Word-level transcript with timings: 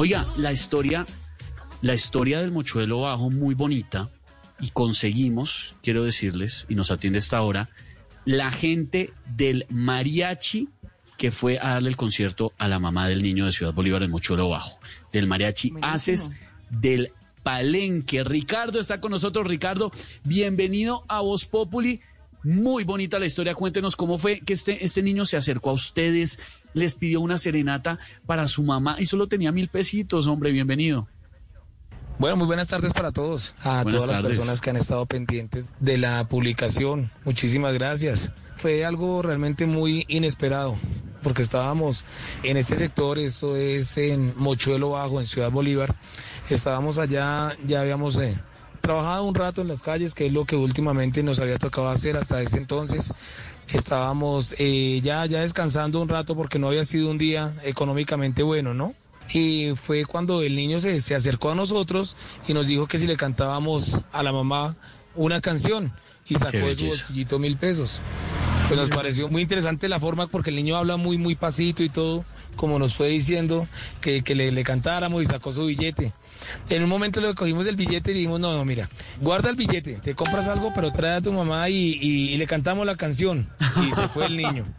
Oiga, 0.00 0.24
la 0.36 0.52
historia, 0.52 1.08
la 1.82 1.92
historia 1.92 2.40
del 2.40 2.52
mochuelo 2.52 3.00
bajo 3.00 3.30
muy 3.30 3.56
bonita 3.56 4.08
y 4.60 4.70
conseguimos, 4.70 5.74
quiero 5.82 6.04
decirles, 6.04 6.66
y 6.68 6.76
nos 6.76 6.92
atiende 6.92 7.18
esta 7.18 7.42
hora, 7.42 7.68
la 8.24 8.52
gente 8.52 9.12
del 9.26 9.66
mariachi 9.70 10.68
que 11.16 11.32
fue 11.32 11.58
a 11.58 11.70
darle 11.70 11.88
el 11.88 11.96
concierto 11.96 12.52
a 12.58 12.68
la 12.68 12.78
mamá 12.78 13.08
del 13.08 13.24
niño 13.24 13.44
de 13.44 13.50
Ciudad 13.50 13.74
Bolívar 13.74 14.04
en 14.04 14.12
Mochuelo 14.12 14.48
Bajo, 14.48 14.78
del 15.10 15.26
mariachi 15.26 15.72
Haces 15.82 16.30
del 16.70 17.10
Palenque. 17.42 18.22
Ricardo 18.22 18.78
está 18.78 19.00
con 19.00 19.10
nosotros. 19.10 19.48
Ricardo, 19.48 19.90
bienvenido 20.22 21.02
a 21.08 21.22
Voz 21.22 21.44
Populi. 21.44 22.02
Muy 22.44 22.84
bonita 22.84 23.18
la 23.18 23.26
historia. 23.26 23.54
Cuéntenos 23.54 23.96
cómo 23.96 24.18
fue 24.18 24.40
que 24.40 24.52
este, 24.52 24.84
este 24.84 25.02
niño 25.02 25.24
se 25.24 25.36
acercó 25.36 25.70
a 25.70 25.74
ustedes, 25.74 26.38
les 26.72 26.94
pidió 26.94 27.20
una 27.20 27.38
serenata 27.38 27.98
para 28.26 28.46
su 28.46 28.62
mamá 28.62 28.96
y 28.98 29.06
solo 29.06 29.26
tenía 29.26 29.52
mil 29.52 29.68
pesitos. 29.68 30.26
Hombre, 30.26 30.52
bienvenido. 30.52 31.08
Bueno, 32.18 32.36
muy 32.36 32.46
buenas 32.46 32.66
tardes 32.66 32.92
para 32.92 33.12
todos, 33.12 33.54
a 33.60 33.84
Buenas 33.84 34.02
todas 34.02 34.16
las 34.16 34.26
personas 34.26 34.60
que 34.60 34.70
han 34.70 34.76
estado 34.76 35.06
pendientes 35.06 35.70
de 35.78 35.98
la 35.98 36.26
publicación. 36.28 37.12
Muchísimas 37.24 37.74
gracias. 37.74 38.32
Fue 38.56 38.84
algo 38.84 39.22
realmente 39.22 39.66
muy 39.66 40.04
inesperado, 40.08 40.76
porque 41.22 41.42
estábamos 41.42 42.04
en 42.42 42.56
este 42.56 42.76
sector, 42.76 43.20
esto 43.20 43.54
es 43.56 43.96
en 43.98 44.34
Mochuelo 44.36 44.90
Bajo, 44.90 45.20
en 45.20 45.26
Ciudad 45.26 45.52
Bolívar. 45.52 45.94
Estábamos 46.50 46.98
allá, 46.98 47.56
ya 47.64 47.82
habíamos 47.82 48.18
eh, 48.18 48.36
trabajado 48.88 49.24
un 49.24 49.34
rato 49.34 49.60
en 49.60 49.68
las 49.68 49.82
calles, 49.82 50.14
que 50.14 50.24
es 50.24 50.32
lo 50.32 50.46
que 50.46 50.56
últimamente 50.56 51.22
nos 51.22 51.40
había 51.40 51.58
tocado 51.58 51.90
hacer 51.90 52.16
hasta 52.16 52.40
ese 52.40 52.56
entonces. 52.56 53.12
Estábamos 53.68 54.54
eh, 54.58 55.02
ya, 55.04 55.26
ya 55.26 55.42
descansando 55.42 56.00
un 56.00 56.08
rato 56.08 56.34
porque 56.34 56.58
no 56.58 56.68
había 56.68 56.86
sido 56.86 57.10
un 57.10 57.18
día 57.18 57.52
económicamente 57.64 58.42
bueno, 58.42 58.72
¿no? 58.72 58.94
Y 59.30 59.74
fue 59.76 60.06
cuando 60.06 60.40
el 60.40 60.56
niño 60.56 60.80
se, 60.80 61.02
se 61.02 61.14
acercó 61.14 61.50
a 61.50 61.54
nosotros 61.54 62.16
y 62.46 62.54
nos 62.54 62.66
dijo 62.66 62.86
que 62.86 62.98
si 62.98 63.06
le 63.06 63.18
cantábamos 63.18 64.00
a 64.10 64.22
la 64.22 64.32
mamá 64.32 64.74
una 65.14 65.42
canción 65.42 65.92
y 66.26 66.36
sacó 66.36 66.56
de 66.56 66.74
su 66.74 66.86
bolsillito 66.86 67.38
mil 67.38 67.58
pesos. 67.58 68.00
Pues 68.68 68.80
nos 68.80 68.88
pareció 68.88 69.28
muy 69.28 69.42
interesante 69.42 69.90
la 69.90 70.00
forma 70.00 70.28
porque 70.28 70.48
el 70.48 70.56
niño 70.56 70.78
habla 70.78 70.96
muy, 70.96 71.18
muy 71.18 71.34
pasito 71.34 71.82
y 71.82 71.90
todo, 71.90 72.24
como 72.56 72.78
nos 72.78 72.94
fue 72.94 73.08
diciendo, 73.08 73.66
que, 74.00 74.22
que 74.22 74.34
le, 74.34 74.50
le 74.52 74.64
cantáramos 74.64 75.22
y 75.22 75.26
sacó 75.26 75.52
su 75.52 75.66
billete. 75.66 76.12
En 76.70 76.82
un 76.82 76.88
momento 76.88 77.20
le 77.20 77.34
cogimos 77.34 77.66
el 77.66 77.76
billete 77.76 78.10
y 78.12 78.14
dijimos, 78.14 78.40
no, 78.40 78.52
no, 78.56 78.64
mira, 78.64 78.88
guarda 79.20 79.50
el 79.50 79.56
billete, 79.56 79.94
te 80.02 80.14
compras 80.14 80.48
algo, 80.48 80.72
pero 80.74 80.92
trae 80.92 81.16
a 81.16 81.20
tu 81.20 81.32
mamá 81.32 81.68
y, 81.68 81.98
y- 82.00 82.30
y 82.34 82.36
le 82.36 82.46
cantamos 82.46 82.86
la 82.86 82.96
canción. 82.96 83.48
Y 83.88 83.94
se 83.94 84.08
fue 84.08 84.26
el 84.26 84.36
niño. 84.36 84.64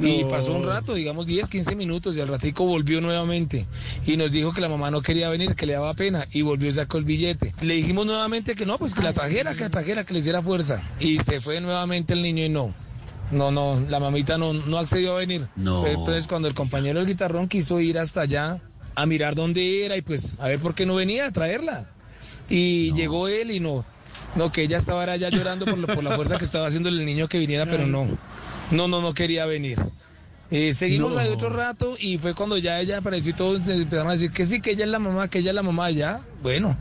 Y 0.00 0.22
pasó 0.26 0.54
un 0.54 0.62
rato, 0.64 0.94
digamos 0.94 1.26
10, 1.26 1.48
15 1.48 1.74
minutos, 1.74 2.16
y 2.16 2.20
al 2.20 2.28
ratico 2.28 2.64
volvió 2.64 3.00
nuevamente. 3.00 3.66
Y 4.06 4.16
nos 4.16 4.30
dijo 4.30 4.52
que 4.52 4.60
la 4.60 4.68
mamá 4.68 4.92
no 4.92 5.02
quería 5.02 5.28
venir, 5.28 5.56
que 5.56 5.66
le 5.66 5.72
daba 5.72 5.92
pena, 5.94 6.28
y 6.30 6.42
volvió 6.42 6.68
y 6.68 6.72
sacó 6.72 6.98
el 6.98 7.04
billete. 7.04 7.52
Le 7.62 7.74
dijimos 7.74 8.06
nuevamente 8.06 8.54
que 8.54 8.64
no, 8.64 8.78
pues 8.78 8.94
que 8.94 9.02
la 9.02 9.12
trajera, 9.12 9.54
que 9.54 9.62
la 9.62 9.70
trajera, 9.70 10.04
que 10.04 10.12
le 10.14 10.20
hiciera 10.20 10.40
fuerza. 10.40 10.80
Y 11.00 11.18
se 11.24 11.40
fue 11.40 11.60
nuevamente 11.60 12.12
el 12.12 12.22
niño 12.22 12.44
y 12.44 12.48
no. 12.48 12.72
No, 13.30 13.50
no, 13.50 13.80
la 13.88 14.00
mamita 14.00 14.38
no, 14.38 14.52
no 14.54 14.78
accedió 14.78 15.12
a 15.14 15.18
venir. 15.18 15.46
No. 15.56 15.86
Entonces 15.86 16.26
cuando 16.26 16.48
el 16.48 16.54
compañero 16.54 16.98
del 16.98 17.08
guitarrón 17.08 17.48
quiso 17.48 17.78
ir 17.80 17.98
hasta 17.98 18.22
allá 18.22 18.60
a 18.94 19.06
mirar 19.06 19.34
dónde 19.34 19.84
era 19.84 19.96
y 19.96 20.02
pues 20.02 20.34
a 20.38 20.48
ver 20.48 20.58
por 20.60 20.74
qué 20.74 20.86
no 20.86 20.94
venía 20.94 21.26
a 21.26 21.32
traerla. 21.32 21.88
Y 22.48 22.92
llegó 22.94 23.28
él 23.28 23.50
y 23.50 23.60
no, 23.60 23.84
no, 24.34 24.50
que 24.50 24.62
ella 24.62 24.78
estaba 24.78 25.14
ya 25.16 25.28
llorando 25.28 25.66
por, 25.66 25.78
lo- 25.78 25.86
por 25.86 26.02
la 26.02 26.16
fuerza 26.16 26.38
que 26.38 26.44
estaba 26.44 26.66
haciendo 26.66 26.88
el 26.88 27.04
niño 27.04 27.28
que 27.28 27.38
viniera, 27.38 27.66
pero 27.66 27.86
no, 27.86 28.06
no, 28.70 28.88
no, 28.88 29.00
no 29.02 29.12
quería 29.14 29.44
venir. 29.46 29.78
Eh, 30.50 30.72
seguimos 30.72 31.12
No. 31.12 31.18
ahí 31.20 31.28
otro 31.28 31.50
rato 31.50 31.96
y 32.00 32.16
fue 32.16 32.34
cuando 32.34 32.56
ya 32.56 32.80
ella 32.80 32.98
apareció 32.98 33.32
y 33.32 33.34
todos 33.34 33.68
empezaron 33.68 34.08
a 34.08 34.12
decir 34.12 34.30
que 34.32 34.46
sí, 34.46 34.60
que 34.62 34.70
ella 34.70 34.84
es 34.84 34.90
la 34.90 34.98
mamá, 34.98 35.28
que 35.28 35.40
ella 35.40 35.50
es 35.50 35.54
la 35.54 35.62
mamá, 35.62 35.90
ya, 35.90 36.22
bueno, 36.42 36.74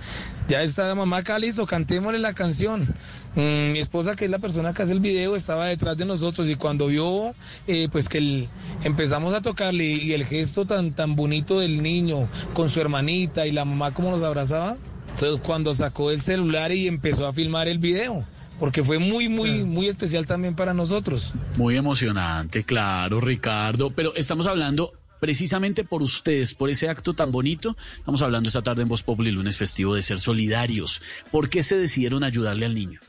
ya 0.47 0.61
está 0.63 0.87
la 0.87 0.95
mamá 0.95 1.17
acá, 1.17 1.37
listo, 1.37 1.65
cantémosle 1.65 2.19
la 2.19 2.33
canción. 2.33 2.95
Mm, 3.35 3.73
mi 3.73 3.79
esposa, 3.79 4.15
que 4.15 4.23
es 4.23 4.31
la 4.31 4.39
persona 4.39 4.73
que 4.73 4.83
hace 4.83 4.93
el 4.93 5.01
video, 5.01 5.35
estaba 5.35 5.65
detrás 5.65 5.97
de 5.97 6.05
nosotros 6.05 6.47
y 6.49 6.55
cuando 6.55 6.87
vio, 6.87 7.35
eh, 7.67 7.89
pues 7.91 8.07
que 8.07 8.19
el- 8.19 8.47
empezamos 8.85 9.33
a 9.33 9.41
tocarle 9.41 9.83
y 9.85 10.13
el 10.13 10.23
gesto 10.23 10.65
tan, 10.65 10.93
tan 10.93 11.17
bonito 11.17 11.59
del 11.59 11.83
niño 11.83 12.29
con 12.53 12.69
su 12.69 12.79
hermanita 12.79 13.47
y 13.47 13.51
la 13.51 13.65
mamá 13.65 13.93
como 13.93 14.11
nos 14.11 14.23
abrazaba, 14.23 14.77
fue 15.17 15.37
cuando 15.41 15.73
sacó 15.73 16.11
el 16.11 16.21
celular 16.21 16.71
y 16.71 16.87
empezó 16.87 17.27
a 17.27 17.33
filmar 17.33 17.67
el 17.67 17.79
video, 17.79 18.23
porque 18.59 18.83
fue 18.83 18.99
muy, 18.99 19.29
muy, 19.29 19.63
muy 19.63 19.87
especial 19.87 20.25
también 20.25 20.55
para 20.55 20.73
nosotros. 20.73 21.33
Muy 21.57 21.75
emocionante, 21.77 22.63
claro, 22.63 23.21
Ricardo. 23.21 23.91
Pero 23.91 24.15
estamos 24.15 24.47
hablando 24.47 24.93
precisamente 25.19 25.83
por 25.83 26.01
ustedes, 26.01 26.53
por 26.53 26.69
ese 26.69 26.89
acto 26.89 27.13
tan 27.13 27.31
bonito. 27.31 27.75
Estamos 27.97 28.21
hablando 28.21 28.47
esta 28.47 28.61
tarde 28.61 28.83
en 28.83 28.87
Voz 28.87 29.03
Populi, 29.03 29.31
lunes 29.31 29.57
festivo, 29.57 29.95
de 29.95 30.01
ser 30.01 30.19
solidarios. 30.19 31.01
¿Por 31.31 31.49
qué 31.49 31.63
se 31.63 31.77
decidieron 31.77 32.23
ayudarle 32.23 32.65
al 32.65 32.75
niño? 32.75 32.99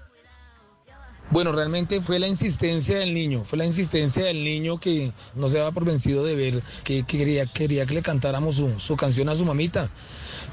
Bueno, 1.30 1.52
realmente 1.52 2.00
fue 2.00 2.18
la 2.18 2.26
insistencia 2.26 2.98
del 2.98 3.12
niño, 3.12 3.44
fue 3.44 3.58
la 3.58 3.66
insistencia 3.66 4.24
del 4.24 4.42
niño 4.42 4.80
que 4.80 5.12
no 5.34 5.48
se 5.48 5.58
daba 5.58 5.72
por 5.72 5.84
vencido 5.84 6.24
de 6.24 6.34
ver 6.34 6.62
que, 6.84 7.02
que 7.02 7.18
quería, 7.18 7.44
quería 7.44 7.84
que 7.84 7.92
le 7.92 8.00
cantáramos 8.00 8.54
su, 8.56 8.80
su 8.80 8.96
canción 8.96 9.28
a 9.28 9.34
su 9.34 9.44
mamita. 9.44 9.90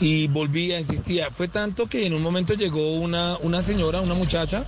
Y 0.01 0.28
volvía, 0.28 0.78
insistía. 0.78 1.31
Fue 1.31 1.47
tanto 1.47 1.88
que 1.88 2.05
en 2.05 2.13
un 2.13 2.22
momento 2.22 2.53
llegó 2.55 2.95
una, 2.95 3.38
una 3.38 3.61
señora, 3.61 4.01
una 4.01 4.16
muchacha, 4.16 4.66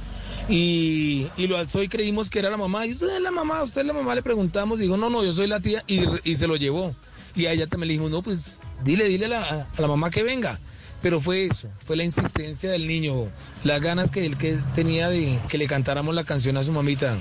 y, 0.49 1.27
y 1.37 1.47
lo 1.47 1.57
alzó 1.57 1.83
y 1.83 1.87
creímos 1.87 2.29
que 2.29 2.39
era 2.39 2.49
la 2.49 2.57
mamá. 2.57 2.85
Y 2.85 2.91
usted 2.93 3.15
es 3.15 3.21
la 3.21 3.31
mamá, 3.31 3.63
usted 3.63 3.81
es 3.81 3.87
la 3.87 3.93
mamá, 3.93 4.15
le 4.15 4.21
preguntamos, 4.21 4.79
dijo, 4.79 4.97
no, 4.97 5.09
no, 5.09 5.23
yo 5.23 5.31
soy 5.33 5.47
la 5.47 5.59
tía, 5.59 5.83
y, 5.87 6.01
y 6.23 6.35
se 6.35 6.47
lo 6.47 6.55
llevó. 6.55 6.95
Y 7.35 7.45
a 7.45 7.51
ella 7.51 7.67
también 7.67 7.87
le 7.89 7.93
dijimos, 7.93 8.11
no, 8.11 8.21
pues 8.23 8.59
dile, 8.83 9.05
dile 9.07 9.25
a 9.25 9.29
la, 9.29 9.67
a 9.75 9.81
la 9.81 9.87
mamá 9.87 10.09
que 10.09 10.23
venga. 10.23 10.59
Pero 11.01 11.21
fue 11.21 11.45
eso, 11.45 11.69
fue 11.79 11.95
la 11.95 12.03
insistencia 12.03 12.71
del 12.71 12.87
niño, 12.87 13.27
las 13.63 13.79
ganas 13.81 14.09
que 14.09 14.25
él 14.25 14.35
que 14.35 14.57
tenía 14.73 15.09
de 15.09 15.37
que 15.47 15.59
le 15.59 15.67
cantáramos 15.67 16.15
la 16.15 16.23
canción 16.23 16.57
a 16.57 16.63
su 16.63 16.71
mamita. 16.71 17.15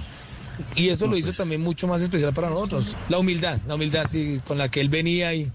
Y 0.75 0.88
eso 0.88 1.04
No, 1.04 1.10
lo 1.12 1.19
hizo 1.19 1.26
pues. 1.26 1.36
también 1.36 1.60
mucho 1.60 1.86
más 1.86 2.00
especial 2.00 2.32
para 2.32 2.48
nosotros. 2.48 2.97
La 3.10 3.19
humildad, 3.19 3.59
la 3.69 3.75
humildad 3.75 4.06
sí, 4.09 4.41
con 4.47 4.56
la 4.56 4.70
que 4.70 4.81
él 4.81 4.88
venía 4.88 5.34
y 5.34 5.53